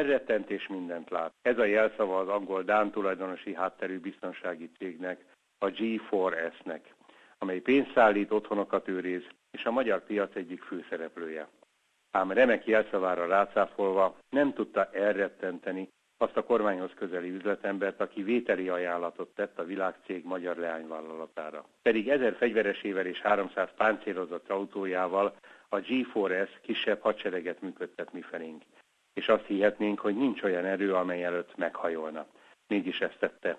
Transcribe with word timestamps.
elrettent 0.00 0.68
mindent 0.68 1.10
lát. 1.10 1.32
Ez 1.42 1.58
a 1.58 1.64
jelszava 1.64 2.18
az 2.18 2.28
angol 2.28 2.62
Dán 2.62 2.90
tulajdonosi 2.90 3.54
hátterű 3.54 3.98
biztonsági 3.98 4.70
cégnek, 4.78 5.24
a 5.58 5.66
G4S-nek, 5.66 6.80
amely 7.38 7.60
pénzt 7.60 7.92
szállít, 7.94 8.30
otthonokat 8.30 8.88
őriz, 8.88 9.22
és 9.50 9.64
a 9.64 9.70
magyar 9.70 10.04
piac 10.04 10.34
egyik 10.34 10.62
főszereplője. 10.62 11.48
Ám 12.10 12.32
remek 12.32 12.66
jelszavára 12.66 13.26
rácáfolva 13.26 14.16
nem 14.30 14.52
tudta 14.52 14.90
elrettenteni 14.92 15.88
azt 16.22 16.36
a 16.36 16.44
kormányhoz 16.44 16.90
közeli 16.94 17.30
üzletembert, 17.30 18.00
aki 18.00 18.22
vételi 18.22 18.68
ajánlatot 18.68 19.34
tett 19.34 19.58
a 19.58 19.64
világcég 19.64 20.24
magyar 20.24 20.56
leányvállalatára. 20.56 21.64
Pedig 21.82 22.08
ezer 22.08 22.34
fegyveresével 22.34 23.06
és 23.06 23.20
300 23.20 23.68
páncélozott 23.76 24.50
autójával 24.50 25.34
a 25.68 25.76
G4S 25.76 26.48
kisebb 26.60 27.00
hadsereget 27.00 27.60
működtet 27.60 28.12
mifelénk. 28.12 28.62
És 29.14 29.28
azt 29.28 29.46
hihetnénk, 29.46 30.00
hogy 30.00 30.16
nincs 30.16 30.42
olyan 30.42 30.64
erő, 30.64 30.94
amely 30.94 31.24
előtt 31.24 31.56
meghajolna. 31.56 32.26
Mégis 32.66 32.98
ezt 32.98 33.18
tette. 33.18 33.58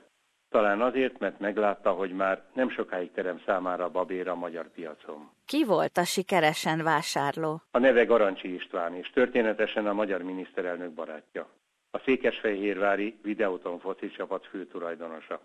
Talán 0.49 0.81
azért, 0.81 1.19
mert 1.19 1.39
meglátta, 1.39 1.91
hogy 1.91 2.11
már 2.11 2.43
nem 2.53 2.69
sokáig 2.69 3.11
terem 3.11 3.41
számára 3.45 3.89
babér 3.89 4.27
a 4.27 4.35
magyar 4.35 4.71
piacon. 4.71 5.29
Ki 5.45 5.63
volt 5.63 5.97
a 5.97 6.03
sikeresen 6.03 6.83
vásárló? 6.83 7.61
A 7.71 7.77
neve 7.77 8.05
Garancsi 8.05 8.53
István, 8.53 8.95
és 8.95 9.09
történetesen 9.09 9.87
a 9.87 9.93
magyar 9.93 10.21
miniszterelnök 10.21 10.91
barátja. 10.91 11.47
A 11.91 11.99
Székesfehérvári 11.99 13.19
Videóton 13.21 13.79
foci 13.79 14.09
csapat 14.09 14.45
főtulajdonosa. 14.45 15.41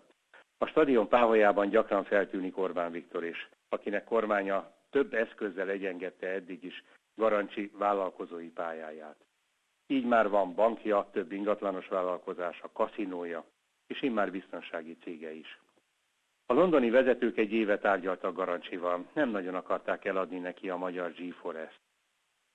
A 0.57 0.65
stadion 0.65 1.07
páholyában 1.07 1.69
gyakran 1.69 2.03
feltűnik 2.03 2.57
Orbán 2.57 2.91
Viktor 2.91 3.23
is, 3.23 3.49
akinek 3.69 4.03
kormánya 4.03 4.71
több 4.89 5.13
eszközzel 5.13 5.69
egyengedte 5.69 6.27
eddig 6.27 6.63
is 6.63 6.83
Garancsi 7.15 7.71
vállalkozói 7.77 8.49
pályáját. 8.49 9.15
Így 9.87 10.05
már 10.05 10.29
van 10.29 10.53
bankja, 10.53 11.09
több 11.11 11.31
ingatlanos 11.31 11.87
vállalkozása, 11.87 12.69
kaszinója, 12.73 13.45
és 13.87 14.01
immár 14.01 14.31
biztonsági 14.31 14.97
cége 15.03 15.33
is. 15.33 15.59
A 16.45 16.53
londoni 16.53 16.89
vezetők 16.89 17.37
egy 17.37 17.51
éve 17.51 17.77
tárgyaltak 17.77 18.35
Garancsival, 18.35 19.05
nem 19.13 19.29
nagyon 19.29 19.55
akarták 19.55 20.05
eladni 20.05 20.39
neki 20.39 20.69
a 20.69 20.77
magyar 20.77 21.13
G4S-t. 21.17 21.79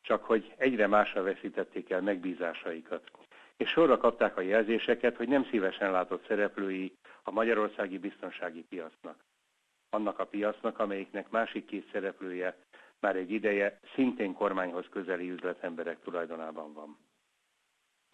Csak 0.01 0.25
hogy 0.25 0.55
egyre 0.57 0.87
másra 0.87 1.23
veszítették 1.23 1.91
el 1.91 2.01
megbízásaikat, 2.01 3.11
és 3.57 3.69
sorra 3.69 3.97
kapták 3.97 4.37
a 4.37 4.41
jelzéseket, 4.41 5.17
hogy 5.17 5.29
nem 5.29 5.45
szívesen 5.45 5.91
látott 5.91 6.27
szereplői 6.27 6.93
a 7.23 7.31
magyarországi 7.31 7.99
biztonsági 7.99 8.63
piacnak. 8.63 9.25
Annak 9.91 10.19
a 10.19 10.27
piacnak, 10.27 10.79
amelyiknek 10.79 11.31
másik 11.31 11.65
két 11.65 11.91
szereplője 11.93 12.57
már 13.01 13.17
egy 13.17 13.31
ideje 13.31 13.81
szintén 13.95 14.33
kormányhoz 14.33 14.87
közeli 14.91 15.31
üzletemberek 15.31 16.01
tulajdonában 16.03 16.73
van. 16.73 16.99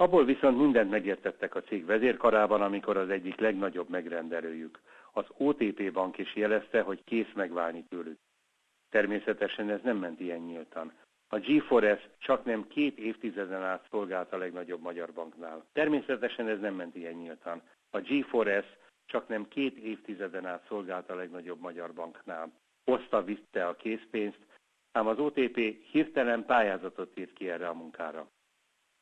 Abból 0.00 0.24
viszont 0.24 0.58
mindent 0.58 0.90
megértettek 0.90 1.54
a 1.54 1.62
cég 1.62 1.84
vezérkarában, 1.84 2.62
amikor 2.62 2.96
az 2.96 3.08
egyik 3.08 3.40
legnagyobb 3.40 3.88
megrendelőjük, 3.88 4.80
az 5.12 5.24
OTP 5.36 5.92
bank 5.92 6.18
is 6.18 6.36
jelezte, 6.36 6.80
hogy 6.80 7.04
kész 7.04 7.32
megválni 7.34 7.84
tőlük. 7.88 8.18
Természetesen 8.90 9.70
ez 9.70 9.80
nem 9.82 9.96
ment 9.96 10.20
ilyen 10.20 10.40
nyíltan. 10.40 10.92
A 11.28 11.36
G4S 11.36 12.00
csak 12.18 12.44
nem 12.44 12.66
két 12.66 12.98
évtizeden 12.98 13.62
át 13.62 13.86
szolgált 13.90 14.32
a 14.32 14.36
legnagyobb 14.36 14.80
magyar 14.80 15.12
banknál. 15.12 15.64
Természetesen 15.72 16.48
ez 16.48 16.60
nem 16.60 16.74
ment 16.74 16.96
ilyen 16.96 17.14
nyíltan. 17.14 17.62
A 17.90 17.98
G4S 17.98 18.64
csak 19.06 19.28
nem 19.28 19.48
két 19.48 19.76
évtizeden 19.76 20.46
át 20.46 20.66
szolgált 20.68 21.10
a 21.10 21.14
legnagyobb 21.14 21.60
magyar 21.60 21.92
banknál. 21.92 22.52
Hozta, 22.84 23.22
vitte 23.22 23.66
a 23.66 23.76
készpénzt, 23.76 24.46
ám 24.92 25.06
az 25.06 25.18
OTP 25.18 25.56
hirtelen 25.90 26.44
pályázatot 26.44 27.18
írt 27.18 27.32
ki 27.32 27.50
erre 27.50 27.68
a 27.68 27.74
munkára. 27.74 28.28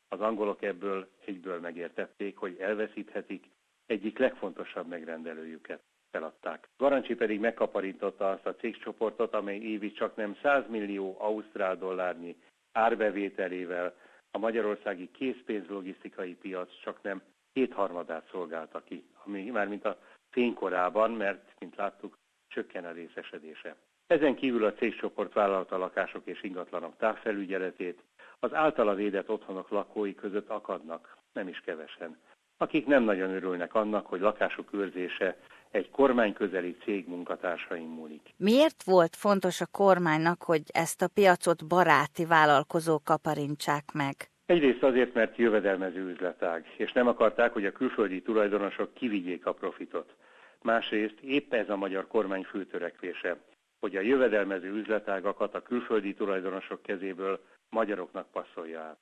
Az 0.09 0.21
angolok 0.21 0.63
ebből 0.63 1.09
egyből 1.25 1.61
megértették, 1.61 2.37
hogy 2.37 2.57
elveszíthetik 2.59 3.51
egyik 3.87 4.19
legfontosabb 4.19 4.87
megrendelőjüket. 4.87 5.83
Feladták. 6.11 6.69
Garancsi 6.77 7.15
pedig 7.15 7.41
megkaparította 7.41 8.31
azt 8.31 8.47
a 8.47 8.55
cégcsoportot, 8.55 9.35
amely 9.35 9.59
évi 9.59 9.93
csak 9.93 10.17
nem 10.17 10.37
100 10.43 10.65
millió 10.69 11.17
ausztrál 11.19 11.77
dollárnyi 11.77 12.37
árbevételével 12.73 13.95
a 14.31 14.39
magyarországi 14.39 15.11
készpénz 15.11 15.69
logisztikai 15.69 16.35
piac 16.35 16.81
csak 16.83 17.03
nem 17.03 17.23
kétharmadát 17.53 18.29
szolgálta 18.31 18.83
ki, 18.85 19.05
ami 19.25 19.51
már 19.51 19.69
mint 19.69 19.85
a 19.85 19.99
fénykorában, 20.31 21.11
mert, 21.11 21.55
mint 21.59 21.77
láttuk, 21.77 22.19
csökken 22.49 22.85
a 22.85 22.93
részesedése. 22.93 23.77
Ezen 24.07 24.35
kívül 24.35 24.65
a 24.65 24.73
cégcsoport 24.73 25.33
vállalta 25.33 25.79
lakások 25.79 26.27
és 26.27 26.43
ingatlanok 26.43 26.97
távfelügyeletét, 26.97 28.03
az 28.41 28.55
általa 28.55 28.95
védett 28.95 29.31
otthonok 29.31 29.69
lakói 29.71 30.15
között 30.15 30.49
akadnak, 30.49 31.17
nem 31.33 31.49
is 31.49 31.61
kevesen, 31.61 32.17
akik 32.57 32.87
nem 32.87 33.03
nagyon 33.03 33.31
örülnek 33.31 33.75
annak, 33.75 34.07
hogy 34.07 34.21
lakásuk 34.21 34.73
őrzése 34.73 35.37
egy 35.71 35.91
kormányközeli 35.91 36.77
cég 36.85 37.09
munkatársain 37.09 37.89
múlik. 37.89 38.35
Miért 38.37 38.83
volt 38.83 39.17
fontos 39.17 39.61
a 39.61 39.67
kormánynak, 39.67 40.43
hogy 40.43 40.63
ezt 40.67 41.03
a 41.03 41.09
piacot 41.09 41.67
baráti 41.67 42.25
vállalkozók 42.25 43.05
kaparintsák 43.05 43.93
meg? 43.93 44.15
Egyrészt 44.47 44.83
azért, 44.83 45.15
mert 45.15 45.37
jövedelmező 45.37 46.11
üzletág, 46.11 46.67
és 46.77 46.93
nem 46.93 47.09
akarták, 47.09 47.53
hogy 47.53 47.67
a 47.67 47.73
külföldi 47.73 48.23
tulajdonosok 48.23 48.95
kivigyék 48.95 49.47
a 49.47 49.53
profitot. 49.53 50.15
Másrészt 50.63 51.21
épp 51.21 51.53
ez 51.53 51.69
a 51.69 51.77
magyar 51.77 52.07
kormány 52.07 52.43
főtörekvése, 52.43 53.37
hogy 53.81 53.97
a 53.97 54.01
jövedelmező 54.01 54.71
üzletágakat 54.71 55.55
a 55.55 55.63
külföldi 55.63 56.15
tulajdonosok 56.15 56.83
kezéből 56.83 57.41
magyaroknak 57.71 58.31
passzolja 58.31 58.81
át. 58.81 58.99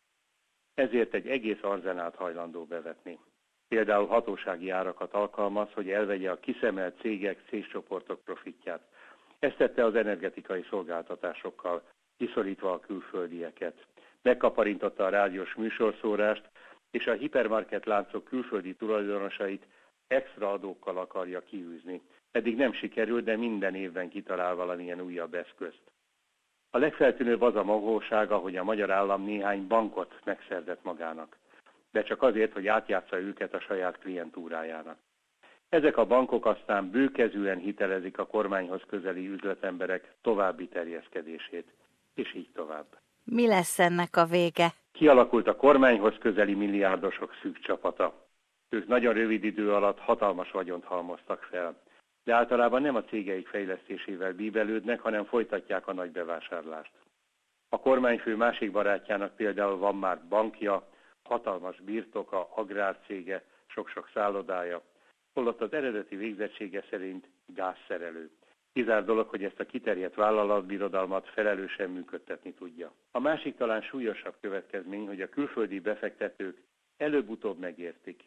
Ezért 0.75 1.15
egy 1.15 1.29
egész 1.29 1.63
arzenát 1.63 2.15
hajlandó 2.15 2.65
bevetni. 2.65 3.19
Például 3.69 4.07
hatósági 4.07 4.71
árakat 4.71 5.13
alkalmaz, 5.13 5.73
hogy 5.73 5.91
elvegye 5.91 6.31
a 6.31 6.41
kiszemelt 6.41 7.01
cégek, 7.01 7.43
cégcsoportok 7.49 8.25
profitját. 8.25 8.89
Ezt 9.39 9.57
tette 9.57 9.85
az 9.85 9.95
energetikai 9.95 10.65
szolgáltatásokkal, 10.71 11.83
kiszorítva 12.17 12.73
a 12.73 12.81
külföldieket. 12.81 13.87
Megkaparintotta 14.23 15.05
a 15.05 15.09
rádiós 15.09 15.55
műsorszórást, 15.55 16.51
és 16.91 17.07
a 17.07 17.13
hipermarket 17.13 17.87
láncok 17.87 18.25
külföldi 18.25 18.75
tulajdonosait 18.75 19.67
extra 20.07 20.53
adókkal 20.53 20.99
akarja 20.99 21.41
kiűzni. 21.41 22.03
Eddig 22.31 22.57
nem 22.57 22.73
sikerült, 22.73 23.25
de 23.25 23.37
minden 23.37 23.75
évben 23.75 24.09
kitalál 24.09 24.55
valamilyen 24.55 25.01
újabb 25.01 25.35
eszközt. 25.35 25.83
A 26.75 26.79
legfeltűnőbb 26.79 27.43
az 27.43 27.57
a 27.57 27.65
magósága, 27.65 28.37
hogy 28.37 28.57
a 28.57 28.65
magyar 28.65 28.91
állam 28.91 29.25
néhány 29.25 29.67
bankot 29.67 30.21
megszerzett 30.25 30.83
magának, 30.83 31.37
de 31.93 32.03
csak 32.03 32.23
azért, 32.23 32.53
hogy 32.53 32.67
átjátsza 32.67 33.21
őket 33.21 33.55
a 33.55 33.61
saját 33.61 33.99
klientúrájának. 33.99 34.97
Ezek 35.69 35.97
a 35.97 36.05
bankok 36.05 36.47
aztán 36.47 36.91
bőkezűen 36.91 37.59
hitelezik 37.59 38.19
a 38.19 38.27
kormányhoz 38.27 38.81
közeli 38.87 39.29
üzletemberek 39.29 40.15
további 40.23 40.69
terjeszkedését, 40.69 41.73
és 42.15 42.35
így 42.35 42.51
tovább. 42.55 42.87
Mi 43.25 43.47
lesz 43.47 43.79
ennek 43.79 44.17
a 44.17 44.25
vége? 44.25 44.73
Kialakult 44.93 45.47
a 45.47 45.57
kormányhoz 45.57 46.15
közeli 46.21 46.55
milliárdosok 46.55 47.35
szűk 47.43 47.59
csapata. 47.61 48.27
Ők 48.69 48.87
nagyon 48.87 49.15
rövid 49.15 49.45
idő 49.45 49.73
alatt 49.73 49.99
hatalmas 49.99 50.51
vagyont 50.51 50.85
halmoztak 50.85 51.43
fel 51.51 51.83
de 52.25 52.35
általában 52.35 52.83
nem 52.83 52.95
a 52.95 53.05
cégeik 53.05 53.49
fejlesztésével 53.49 54.33
bíbelődnek, 54.33 55.01
hanem 55.01 55.25
folytatják 55.25 55.87
a 55.87 55.93
nagy 55.93 56.11
bevásárlást. 56.11 56.93
A 57.69 57.81
kormányfő 57.81 58.37
másik 58.37 58.71
barátjának 58.71 59.37
például 59.37 59.77
van 59.77 59.97
már 59.97 60.21
bankja, 60.29 60.89
hatalmas 61.23 61.81
birtoka, 61.81 62.49
agrárcége, 62.55 63.45
sok-sok 63.67 64.11
szállodája, 64.15 64.83
holott 65.33 65.61
az 65.61 65.73
eredeti 65.73 66.17
végzettsége 66.17 66.85
szerint 66.91 67.29
gázszerelő. 67.47 68.31
Kizár 68.73 69.05
dolog, 69.05 69.29
hogy 69.29 69.45
ezt 69.45 69.61
a 69.61 69.67
kiterjedt 69.67 70.15
vállalatbirodalmat 70.15 71.29
felelősen 71.29 71.91
működtetni 71.91 72.53
tudja. 72.53 72.93
A 73.11 73.21
másik 73.21 73.57
talán 73.57 73.83
súlyosabb 73.83 74.35
következmény, 74.41 75.07
hogy 75.07 75.21
a 75.21 75.29
külföldi 75.29 75.81
befektetők 75.81 76.57
előbb-utóbb 76.97 77.59
megértik, 77.59 78.23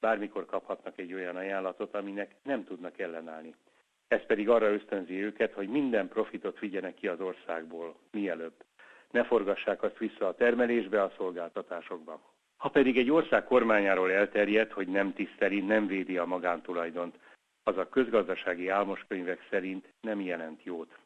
bármikor 0.00 0.46
kaphatnak 0.46 0.98
egy 0.98 1.14
olyan 1.14 1.36
ajánlatot, 1.36 1.94
aminek 1.94 2.34
nem 2.42 2.64
tudnak 2.64 2.98
ellenállni. 2.98 3.54
Ez 4.08 4.26
pedig 4.26 4.48
arra 4.48 4.72
ösztönzi 4.72 5.22
őket, 5.22 5.52
hogy 5.52 5.68
minden 5.68 6.08
profitot 6.08 6.58
vigyenek 6.58 6.94
ki 6.94 7.08
az 7.08 7.20
országból, 7.20 7.94
mielőbb. 8.10 8.54
Ne 9.10 9.24
forgassák 9.24 9.82
azt 9.82 9.98
vissza 9.98 10.26
a 10.26 10.34
termelésbe, 10.34 11.02
a 11.02 11.12
szolgáltatásokba. 11.16 12.20
Ha 12.56 12.68
pedig 12.68 12.98
egy 12.98 13.10
ország 13.10 13.44
kormányáról 13.44 14.12
elterjedt, 14.12 14.72
hogy 14.72 14.88
nem 14.88 15.12
tiszteli, 15.12 15.60
nem 15.60 15.86
védi 15.86 16.18
a 16.18 16.24
magántulajdont, 16.24 17.18
az 17.62 17.76
a 17.76 17.88
közgazdasági 17.88 18.68
álmoskönyvek 18.68 19.46
szerint 19.50 19.92
nem 20.00 20.20
jelent 20.20 20.62
jót. 20.64 20.98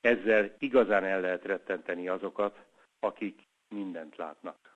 Ezzel 0.00 0.54
igazán 0.58 1.04
el 1.04 1.20
lehet 1.20 1.44
rettenteni 1.44 2.08
azokat, 2.08 2.58
akik 3.00 3.46
mindent 3.68 4.16
látnak. 4.16 4.58